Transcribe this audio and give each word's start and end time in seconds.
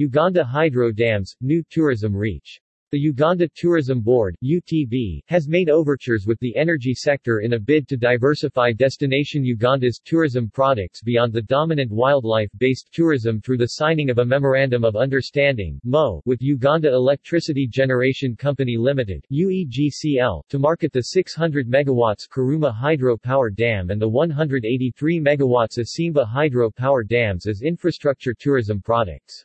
Uganda 0.00 0.42
Hydro 0.42 0.92
Dams, 0.92 1.36
new 1.42 1.62
tourism 1.68 2.16
reach. 2.16 2.58
The 2.90 2.98
Uganda 2.98 3.46
Tourism 3.54 4.00
Board 4.00 4.34
UTB, 4.42 5.20
has 5.26 5.46
made 5.46 5.68
overtures 5.68 6.24
with 6.26 6.38
the 6.40 6.56
energy 6.56 6.94
sector 6.94 7.40
in 7.40 7.52
a 7.52 7.58
bid 7.58 7.86
to 7.88 7.98
diversify 7.98 8.72
destination 8.72 9.44
Uganda's 9.44 10.00
tourism 10.02 10.48
products 10.48 11.02
beyond 11.02 11.34
the 11.34 11.42
dominant 11.42 11.92
wildlife-based 11.92 12.88
tourism 12.94 13.42
through 13.42 13.58
the 13.58 13.72
signing 13.72 14.08
of 14.08 14.16
a 14.16 14.24
Memorandum 14.24 14.84
of 14.84 14.96
Understanding 14.96 15.78
MO, 15.84 16.22
with 16.24 16.40
Uganda 16.40 16.88
Electricity 16.88 17.66
Generation 17.66 18.34
Company 18.34 18.78
Limited 18.78 19.22
UEGCL, 19.30 20.40
to 20.48 20.58
market 20.58 20.94
the 20.94 21.02
600 21.02 21.68
MW 21.68 22.28
Karuma 22.30 22.72
Hydro 22.72 23.18
Power 23.18 23.50
Dam 23.50 23.90
and 23.90 24.00
the 24.00 24.08
183 24.08 25.20
MW 25.20 25.78
Isimba 25.78 26.26
Hydro 26.26 26.70
Power 26.70 27.04
Dams 27.04 27.46
as 27.46 27.60
infrastructure 27.60 28.32
tourism 28.32 28.80
products. 28.80 29.44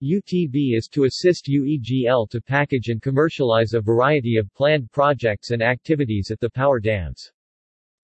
UTB 0.00 0.76
is 0.76 0.86
to 0.92 1.06
assist 1.06 1.46
UEGL 1.46 2.30
to 2.30 2.40
package 2.40 2.88
and 2.88 3.02
commercialize 3.02 3.74
a 3.74 3.80
variety 3.80 4.36
of 4.36 4.54
planned 4.54 4.92
projects 4.92 5.50
and 5.50 5.60
activities 5.60 6.30
at 6.30 6.38
the 6.38 6.48
power 6.50 6.78
dams. 6.78 7.32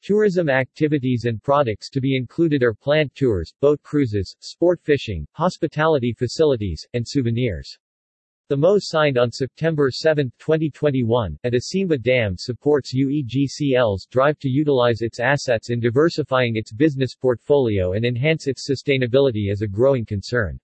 Tourism 0.02 0.48
activities 0.48 1.24
and 1.24 1.41
products 1.41 1.88
to 1.91 2.01
be 2.01 2.16
included 2.16 2.65
are 2.65 2.74
plant 2.74 3.15
tours, 3.15 3.54
boat 3.60 3.80
cruises, 3.84 4.34
sport 4.41 4.80
fishing, 4.82 5.24
hospitality 5.34 6.12
facilities, 6.12 6.84
and 6.95 7.06
souvenirs. 7.06 7.78
The 8.48 8.56
MO 8.56 8.76
signed 8.80 9.16
on 9.16 9.30
September 9.30 9.88
7, 9.92 10.32
2021, 10.40 11.38
at 11.45 11.52
Isimba 11.52 12.02
Dam 12.02 12.34
supports 12.37 12.92
UEGCL's 12.92 14.06
drive 14.10 14.40
to 14.40 14.48
utilize 14.48 15.01
its 15.01 15.20
assets 15.20 15.70
in 15.70 15.79
diversifying 15.79 16.56
its 16.56 16.73
business 16.73 17.15
portfolio 17.15 17.92
and 17.92 18.04
enhance 18.04 18.48
its 18.48 18.68
sustainability 18.68 19.52
as 19.52 19.62
a 19.62 19.68
growing 19.68 20.04
concern. 20.04 20.59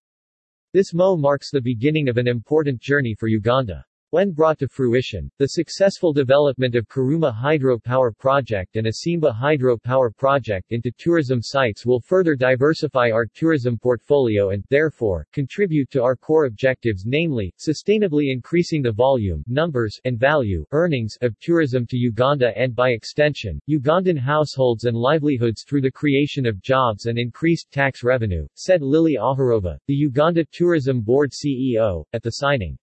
This 0.72 0.94
MO 0.94 1.16
marks 1.16 1.50
the 1.50 1.60
beginning 1.60 2.08
of 2.08 2.16
an 2.16 2.28
important 2.28 2.80
journey 2.80 3.16
for 3.16 3.26
Uganda. 3.26 3.84
When 4.12 4.32
brought 4.32 4.58
to 4.58 4.66
fruition, 4.66 5.30
the 5.38 5.50
successful 5.50 6.12
development 6.12 6.74
of 6.74 6.88
Karuma 6.88 7.32
Hydropower 7.32 8.10
Project 8.18 8.74
and 8.74 8.88
Isimba 8.88 9.32
Hydropower 9.32 10.10
Project 10.16 10.72
into 10.72 10.90
tourism 10.98 11.40
sites 11.40 11.86
will 11.86 12.00
further 12.00 12.34
diversify 12.34 13.12
our 13.12 13.24
tourism 13.24 13.78
portfolio 13.78 14.50
and, 14.50 14.64
therefore, 14.68 15.28
contribute 15.32 15.92
to 15.92 16.02
our 16.02 16.16
core 16.16 16.46
objectives 16.46 17.04
namely, 17.06 17.54
sustainably 17.56 18.32
increasing 18.32 18.82
the 18.82 18.90
volume, 18.90 19.44
numbers, 19.46 20.00
and 20.04 20.18
value, 20.18 20.66
earnings, 20.72 21.16
of 21.20 21.38
tourism 21.38 21.86
to 21.86 21.96
Uganda 21.96 22.50
and 22.58 22.74
by 22.74 22.90
extension, 22.90 23.60
Ugandan 23.68 24.18
households 24.18 24.86
and 24.86 24.96
livelihoods 24.96 25.62
through 25.62 25.82
the 25.82 25.92
creation 25.92 26.46
of 26.46 26.60
jobs 26.62 27.06
and 27.06 27.16
increased 27.16 27.70
tax 27.70 28.02
revenue, 28.02 28.48
said 28.56 28.82
Lily 28.82 29.14
Ajarova, 29.20 29.78
the 29.86 29.94
Uganda 29.94 30.44
Tourism 30.50 31.00
Board 31.00 31.30
CEO, 31.30 32.04
at 32.12 32.24
the 32.24 32.30
signing. 32.30 32.76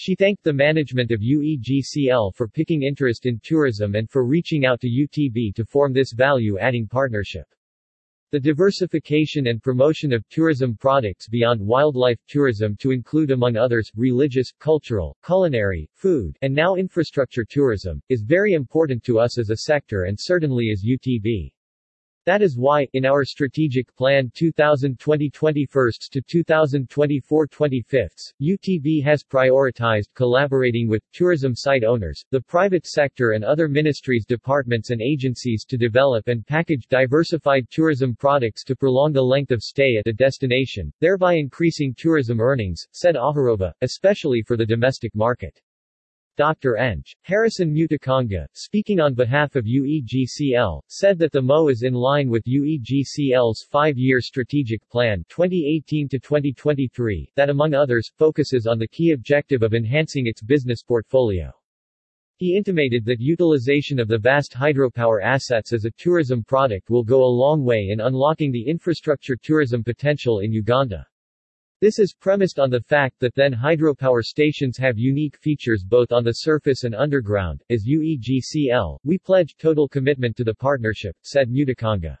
She 0.00 0.14
thanked 0.14 0.44
the 0.44 0.52
management 0.52 1.10
of 1.10 1.22
UEGCL 1.22 2.36
for 2.36 2.46
picking 2.46 2.84
interest 2.84 3.26
in 3.26 3.40
tourism 3.42 3.96
and 3.96 4.08
for 4.08 4.24
reaching 4.24 4.64
out 4.64 4.80
to 4.82 4.88
UTB 4.88 5.52
to 5.56 5.64
form 5.64 5.92
this 5.92 6.12
value-adding 6.12 6.86
partnership. 6.86 7.48
The 8.30 8.38
diversification 8.38 9.48
and 9.48 9.60
promotion 9.60 10.12
of 10.12 10.24
tourism 10.28 10.76
products 10.76 11.28
beyond 11.28 11.60
wildlife 11.60 12.20
tourism 12.28 12.76
to 12.76 12.92
include 12.92 13.32
among 13.32 13.56
others, 13.56 13.90
religious, 13.96 14.52
cultural, 14.60 15.16
culinary, 15.26 15.90
food, 15.94 16.38
and 16.42 16.54
now 16.54 16.76
infrastructure 16.76 17.44
tourism, 17.44 18.00
is 18.08 18.22
very 18.22 18.52
important 18.52 19.02
to 19.02 19.18
us 19.18 19.36
as 19.36 19.50
a 19.50 19.56
sector 19.56 20.04
and 20.04 20.16
certainly 20.16 20.70
as 20.70 20.84
UTB. 20.84 21.50
That 22.28 22.42
is 22.42 22.58
why, 22.58 22.86
in 22.92 23.06
our 23.06 23.24
Strategic 23.24 23.96
Plan 23.96 24.30
2020-21 24.36 26.10
to 26.10 26.20
2024-25, 26.20 28.32
UTB 28.42 29.02
has 29.02 29.24
prioritized 29.24 30.08
collaborating 30.14 30.88
with 30.88 31.02
tourism 31.14 31.54
site 31.54 31.84
owners, 31.84 32.22
the 32.30 32.42
private 32.42 32.86
sector 32.86 33.30
and 33.30 33.42
other 33.42 33.66
ministries 33.66 34.26
departments 34.26 34.90
and 34.90 35.00
agencies 35.00 35.64
to 35.64 35.78
develop 35.78 36.28
and 36.28 36.46
package 36.46 36.86
diversified 36.90 37.66
tourism 37.70 38.14
products 38.14 38.62
to 38.64 38.76
prolong 38.76 39.14
the 39.14 39.22
length 39.22 39.50
of 39.50 39.62
stay 39.62 39.96
at 39.96 40.06
a 40.06 40.12
destination, 40.12 40.92
thereby 41.00 41.32
increasing 41.32 41.94
tourism 41.96 42.40
earnings, 42.40 42.86
said 42.92 43.14
Ajarova, 43.14 43.72
especially 43.80 44.42
for 44.42 44.58
the 44.58 44.66
domestic 44.66 45.14
market. 45.14 45.58
Dr. 46.38 46.76
Eng. 46.76 47.02
Harrison 47.22 47.74
Mutikanga, 47.74 48.46
speaking 48.52 49.00
on 49.00 49.12
behalf 49.12 49.56
of 49.56 49.64
UEGCL, 49.64 50.80
said 50.86 51.18
that 51.18 51.32
the 51.32 51.42
MO 51.42 51.66
is 51.66 51.82
in 51.82 51.94
line 51.94 52.28
with 52.28 52.44
UEGCL's 52.44 53.66
five-year 53.68 54.20
strategic 54.20 54.88
plan 54.88 55.24
2018-2023, 55.30 57.26
that 57.34 57.50
among 57.50 57.74
others, 57.74 58.12
focuses 58.16 58.68
on 58.68 58.78
the 58.78 58.86
key 58.86 59.10
objective 59.10 59.64
of 59.64 59.74
enhancing 59.74 60.28
its 60.28 60.40
business 60.40 60.84
portfolio. 60.84 61.50
He 62.36 62.56
intimated 62.56 63.04
that 63.06 63.18
utilization 63.18 63.98
of 63.98 64.06
the 64.06 64.16
vast 64.16 64.52
hydropower 64.52 65.20
assets 65.20 65.72
as 65.72 65.86
a 65.86 65.90
tourism 65.98 66.44
product 66.44 66.88
will 66.88 67.02
go 67.02 67.24
a 67.24 67.36
long 67.44 67.64
way 67.64 67.88
in 67.90 67.98
unlocking 67.98 68.52
the 68.52 68.62
infrastructure 68.62 69.34
tourism 69.34 69.82
potential 69.82 70.38
in 70.38 70.52
Uganda. 70.52 71.04
This 71.80 72.00
is 72.00 72.12
premised 72.12 72.58
on 72.58 72.70
the 72.70 72.80
fact 72.80 73.20
that 73.20 73.36
then 73.36 73.52
hydropower 73.52 74.24
stations 74.24 74.76
have 74.78 74.98
unique 74.98 75.36
features 75.36 75.84
both 75.84 76.10
on 76.10 76.24
the 76.24 76.32
surface 76.32 76.82
and 76.82 76.92
underground. 76.92 77.62
As 77.70 77.86
UEGCL, 77.86 78.98
we 79.04 79.16
pledge 79.16 79.54
total 79.56 79.86
commitment 79.86 80.36
to 80.38 80.44
the 80.44 80.56
partnership, 80.56 81.14
said 81.22 81.48
Mutikanga. 81.48 82.18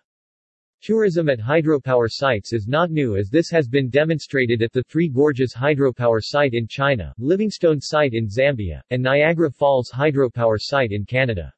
Tourism 0.80 1.28
at 1.28 1.40
hydropower 1.40 2.06
sites 2.08 2.52
is 2.52 2.68
not 2.68 2.92
new 2.92 3.16
as 3.16 3.30
this 3.30 3.50
has 3.50 3.66
been 3.66 3.90
demonstrated 3.90 4.62
at 4.62 4.72
the 4.72 4.84
Three 4.84 5.08
Gorges 5.08 5.52
hydropower 5.52 6.20
site 6.22 6.54
in 6.54 6.68
China, 6.68 7.12
Livingstone 7.18 7.80
site 7.80 8.14
in 8.14 8.28
Zambia, 8.28 8.80
and 8.90 9.02
Niagara 9.02 9.50
Falls 9.50 9.90
hydropower 9.90 10.58
site 10.60 10.92
in 10.92 11.04
Canada. 11.04 11.52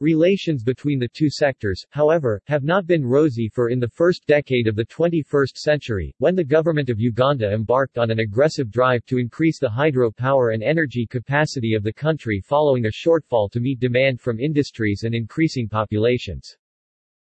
Relations 0.00 0.62
between 0.62 0.98
the 0.98 1.08
two 1.08 1.30
sectors, 1.30 1.82
however, 1.88 2.38
have 2.48 2.62
not 2.62 2.86
been 2.86 3.02
rosy 3.02 3.48
for 3.48 3.70
in 3.70 3.80
the 3.80 3.88
first 3.88 4.26
decade 4.26 4.68
of 4.68 4.76
the 4.76 4.84
21st 4.84 5.56
century, 5.56 6.14
when 6.18 6.34
the 6.34 6.44
government 6.44 6.90
of 6.90 7.00
Uganda 7.00 7.50
embarked 7.50 7.96
on 7.96 8.10
an 8.10 8.18
aggressive 8.18 8.70
drive 8.70 9.06
to 9.06 9.16
increase 9.16 9.58
the 9.58 9.70
hydro 9.70 10.10
power 10.10 10.50
and 10.50 10.62
energy 10.62 11.06
capacity 11.06 11.72
of 11.72 11.82
the 11.82 11.94
country 11.94 12.42
following 12.44 12.84
a 12.84 12.90
shortfall 12.90 13.50
to 13.50 13.58
meet 13.58 13.80
demand 13.80 14.20
from 14.20 14.38
industries 14.38 15.04
and 15.04 15.14
increasing 15.14 15.66
populations. 15.66 16.58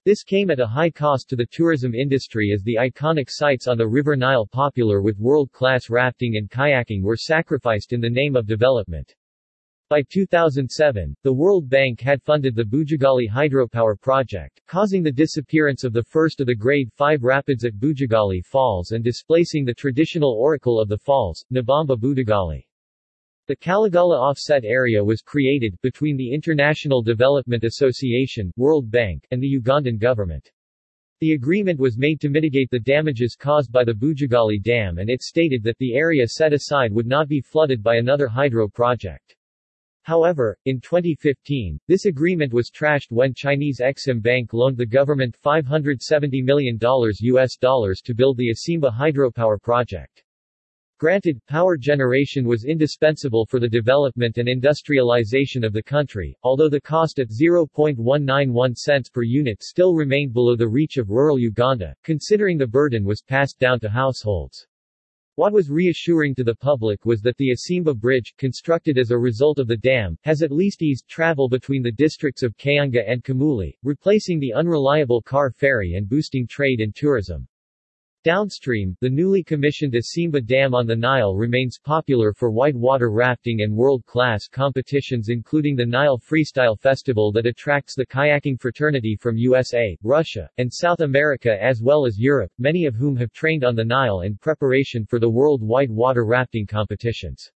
This 0.04 0.24
came 0.24 0.50
at 0.50 0.60
a 0.60 0.66
high 0.66 0.90
cost 0.90 1.30
to 1.30 1.36
the 1.36 1.46
tourism 1.46 1.94
industry 1.94 2.52
as 2.56 2.64
the 2.64 2.80
iconic 2.82 3.28
sites 3.30 3.68
on 3.68 3.78
the 3.78 3.88
River 3.88 4.16
Nile 4.16 4.48
popular 4.48 5.04
with 5.04 5.20
world-class 5.20 5.92
rafting 5.92 6.38
and 6.38 6.50
kayaking 6.50 7.04
were 7.04 7.18
sacrificed 7.18 7.94
in 7.94 8.02
the 8.02 8.10
name 8.10 8.36
of 8.36 8.48
development. 8.48 9.14
By 9.90 10.02
2007, 10.02 11.14
the 11.24 11.34
World 11.34 11.70
Bank 11.70 12.00
had 12.00 12.24
funded 12.24 12.56
the 12.56 12.64
Bujagali 12.64 13.30
hydropower 13.30 14.00
project, 14.00 14.62
causing 14.66 15.04
the 15.04 15.12
disappearance 15.12 15.84
of 15.84 15.94
the 15.94 16.04
first 16.04 16.40
of 16.40 16.48
the 16.48 16.56
Grade 16.56 16.90
5 16.94 17.24
rapids 17.24 17.66
at 17.66 17.76
Bujagali 17.76 18.46
Falls 18.46 18.92
and 18.92 19.04
displacing 19.04 19.66
the 19.66 19.74
traditional 19.74 20.32
oracle 20.32 20.80
of 20.80 20.88
the 20.88 20.98
falls, 20.98 21.46
Nabamba 21.52 21.98
Bujagali. 21.98 22.66
The 23.48 23.58
Kalagala 23.58 24.18
Offset 24.18 24.64
Area 24.64 25.04
was 25.04 25.22
created, 25.22 25.78
between 25.82 26.16
the 26.16 26.34
International 26.34 27.02
Development 27.02 27.66
Association 27.66 28.54
World 28.56 28.90
Bank, 28.90 29.28
and 29.32 29.44
the 29.44 29.60
Ugandan 29.60 30.00
government. 30.00 30.50
The 31.20 31.34
agreement 31.34 31.80
was 31.80 31.98
made 31.98 32.22
to 32.22 32.30
mitigate 32.30 32.70
the 32.72 32.80
damages 32.80 33.36
caused 33.36 33.72
by 33.72 33.84
the 33.84 33.94
Bujagali 33.94 34.64
Dam 34.64 34.98
and 34.98 35.10
it 35.10 35.22
stated 35.22 35.62
that 35.64 35.78
the 35.78 35.94
area 35.94 36.26
set 36.26 36.54
aside 36.54 36.94
would 36.94 37.06
not 37.06 37.28
be 37.28 37.42
flooded 37.42 37.84
by 37.84 37.98
another 37.98 38.30
hydro 38.30 38.70
project. 38.70 39.36
However, 40.04 40.58
in 40.66 40.82
2015, 40.82 41.80
this 41.88 42.06
agreement 42.06 42.52
was 42.52 42.70
trashed 42.70 43.12
when 43.12 43.34
Chinese 43.34 43.80
Exim 43.80 44.22
Bank 44.22 44.54
loaned 44.54 44.76
the 44.76 44.86
government 44.86 45.38
$570 45.44 46.44
million 46.44 46.78
US 46.82 47.56
dollars 47.56 48.02
to 48.02 48.14
build 48.14 48.38
the 48.38 48.50
Isimba 48.50 48.92
hydropower 48.92 49.62
project. 49.62 50.24
Granted, 51.00 51.42
power 51.48 51.78
generation 51.78 52.46
was 52.46 52.66
indispensable 52.66 53.46
for 53.46 53.60
the 53.60 53.68
development 53.68 54.38
and 54.38 54.48
industrialization 54.48 55.64
of 55.64 55.74
the 55.74 55.84
country, 55.84 56.38
although 56.44 56.70
the 56.70 56.82
cost 56.82 57.20
at 57.20 57.30
0.191 57.30 58.76
cents 58.78 59.10
per 59.10 59.24
unit 59.24 59.64
still 59.64 59.96
remained 59.96 60.34
below 60.34 60.56
the 60.56 60.68
reach 60.68 60.98
of 60.98 61.10
rural 61.10 61.40
Uganda, 61.40 61.96
considering 62.04 62.58
the 62.58 62.68
burden 62.68 63.04
was 63.04 63.22
passed 63.22 63.58
down 63.60 63.80
to 63.80 63.90
households. 63.90 64.68
What 65.36 65.52
was 65.52 65.72
reassuring 65.72 66.36
to 66.36 66.44
the 66.44 66.54
public 66.54 67.06
was 67.06 67.20
that 67.22 67.36
the 67.38 67.50
Isimba 67.50 67.96
Bridge, 68.00 68.36
constructed 68.38 69.00
as 69.00 69.10
a 69.10 69.18
result 69.18 69.58
of 69.58 69.68
the 69.68 69.76
dam, 69.76 70.16
has 70.22 70.44
at 70.44 70.52
least 70.52 70.84
eased 70.84 71.08
travel 71.08 71.50
between 71.50 71.82
the 71.82 71.92
districts 71.92 72.44
of 72.44 72.56
Kayunga 72.56 73.04
and 73.10 73.24
Kamuli, 73.24 73.76
replacing 73.82 74.40
the 74.40 74.54
unreliable 74.54 75.24
car 75.24 75.50
ferry 75.50 75.96
and 75.96 76.08
boosting 76.08 76.46
trade 76.46 76.82
and 76.82 76.94
tourism. 76.94 77.48
Downstream, 78.24 78.96
the 79.02 79.10
newly 79.10 79.44
commissioned 79.44 79.96
Isimba 79.96 80.46
Dam 80.46 80.74
on 80.74 80.88
the 80.88 80.96
Nile 80.96 81.36
remains 81.36 81.78
popular 81.78 82.32
for 82.32 82.52
whitewater 82.52 83.12
rafting 83.12 83.64
and 83.64 83.76
world-class 83.76 84.48
competitions 84.48 85.28
including 85.28 85.76
the 85.76 85.86
Nile 85.86 86.18
Freestyle 86.18 86.80
Festival 86.80 87.34
that 87.34 87.46
attracts 87.46 87.96
the 87.96 88.06
kayaking 88.06 88.62
fraternity 88.62 89.18
from 89.20 89.36
USA, 89.36 89.98
Russia, 90.04 90.50
and 90.58 90.72
South 90.74 91.02
America 91.02 91.62
as 91.62 91.82
well 91.82 92.06
as 92.06 92.18
Europe, 92.18 92.52
many 92.58 92.86
of 92.86 92.96
whom 92.96 93.18
have 93.18 93.34
trained 93.34 93.66
on 93.66 93.76
the 93.76 93.84
Nile 93.84 94.22
in 94.22 94.38
preparation 94.38 95.06
for 95.06 95.20
the 95.20 95.30
World 95.30 95.62
Whitewater 95.62 96.26
Rafting 96.26 96.66
competitions. 96.66 97.52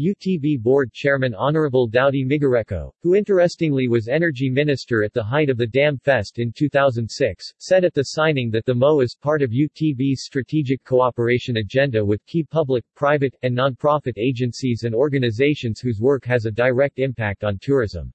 UTB 0.00 0.62
Board 0.62 0.90
Chairman 0.94 1.34
Honorable 1.34 1.86
Daudi 1.86 2.24
Migereko, 2.24 2.90
who 3.02 3.14
interestingly 3.14 3.86
was 3.86 4.08
Energy 4.08 4.48
Minister 4.48 5.02
at 5.02 5.12
the 5.12 5.22
height 5.22 5.50
of 5.50 5.58
the 5.58 5.66
Dam 5.66 5.98
Fest 5.98 6.38
in 6.38 6.52
2006, 6.52 7.52
said 7.58 7.84
at 7.84 7.92
the 7.92 8.02
signing 8.02 8.50
that 8.50 8.64
the 8.64 8.74
MO 8.74 9.00
is 9.00 9.14
part 9.14 9.42
of 9.42 9.50
UTB's 9.50 10.22
strategic 10.22 10.82
cooperation 10.84 11.58
agenda 11.58 12.02
with 12.02 12.24
key 12.24 12.44
public, 12.44 12.82
private, 12.94 13.36
and 13.42 13.54
non-profit 13.54 14.16
agencies 14.16 14.84
and 14.84 14.94
organizations 14.94 15.80
whose 15.80 16.00
work 16.00 16.24
has 16.24 16.46
a 16.46 16.50
direct 16.50 16.98
impact 16.98 17.44
on 17.44 17.58
tourism. 17.60 18.10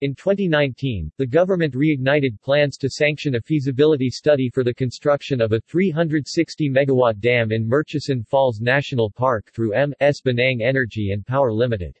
In 0.00 0.16
2019, 0.16 1.12
the 1.18 1.26
government 1.26 1.72
reignited 1.72 2.40
plans 2.40 2.76
to 2.78 2.90
sanction 2.90 3.36
a 3.36 3.40
feasibility 3.40 4.10
study 4.10 4.50
for 4.52 4.64
the 4.64 4.74
construction 4.74 5.40
of 5.40 5.52
a 5.52 5.60
360-megawatt 5.60 7.20
dam 7.20 7.52
in 7.52 7.68
Murchison 7.68 8.24
Falls 8.24 8.60
National 8.60 9.08
Park 9.08 9.52
through 9.54 9.72
M.S. 9.72 10.20
Bonang 10.20 10.62
Energy 10.62 11.12
and 11.12 11.24
Power 11.24 11.52
Limited. 11.52 11.96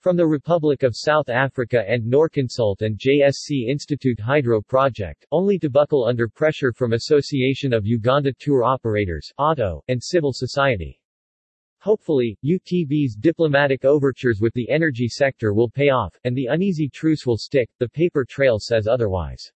From 0.00 0.18
the 0.18 0.26
Republic 0.26 0.82
of 0.82 0.94
South 0.94 1.30
Africa 1.30 1.82
and 1.88 2.04
Norconsult 2.04 2.82
and 2.82 2.98
JSC 2.98 3.68
Institute 3.70 4.20
Hydro 4.20 4.60
Project, 4.60 5.26
only 5.32 5.58
to 5.60 5.70
buckle 5.70 6.04
under 6.04 6.28
pressure 6.28 6.74
from 6.74 6.92
Association 6.92 7.72
of 7.72 7.86
Uganda 7.86 8.34
Tour 8.38 8.64
Operators 8.64 9.32
AUTO, 9.38 9.80
and 9.88 10.02
civil 10.02 10.34
society. 10.34 11.00
Hopefully, 11.84 12.34
UTB's 12.42 13.14
diplomatic 13.14 13.84
overtures 13.84 14.40
with 14.40 14.54
the 14.54 14.70
energy 14.70 15.06
sector 15.06 15.52
will 15.52 15.68
pay 15.68 15.90
off, 15.90 16.18
and 16.24 16.34
the 16.34 16.46
uneasy 16.46 16.88
truce 16.88 17.26
will 17.26 17.36
stick, 17.36 17.68
the 17.78 17.90
paper 17.90 18.24
trail 18.24 18.58
says 18.58 18.86
otherwise. 18.86 19.52